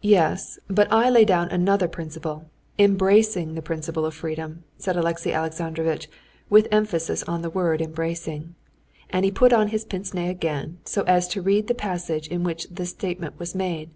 "Yes, 0.00 0.58
but 0.68 0.90
I 0.90 1.10
lay 1.10 1.26
down 1.26 1.48
another 1.50 1.86
principle, 1.86 2.46
embracing 2.78 3.52
the 3.52 3.60
principle 3.60 4.06
of 4.06 4.14
freedom," 4.14 4.64
said 4.78 4.96
Alexey 4.96 5.34
Alexandrovitch, 5.34 6.08
with 6.48 6.66
emphasis 6.70 7.22
on 7.24 7.42
the 7.42 7.50
word 7.50 7.82
"embracing," 7.82 8.54
and 9.10 9.22
he 9.22 9.30
put 9.30 9.52
on 9.52 9.68
his 9.68 9.84
pince 9.84 10.14
nez 10.14 10.30
again, 10.30 10.78
so 10.86 11.02
as 11.02 11.28
to 11.28 11.42
read 11.42 11.66
the 11.66 11.74
passage 11.74 12.26
in 12.28 12.42
which 12.42 12.66
this 12.70 12.88
statement 12.88 13.38
was 13.38 13.54
made. 13.54 13.90